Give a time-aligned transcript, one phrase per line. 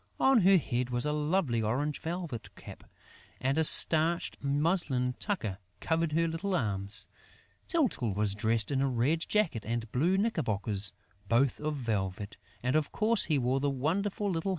[0.19, 2.85] On her head was a lovely orange velvet cap;
[3.39, 7.07] and a starched muslin tucker covered her little arms.
[7.67, 10.91] Tyltyl was dressed in a red jacket and blue knickerbockers,
[11.29, 14.49] both of velvet; and of course he wore the wonderful little hat on his head.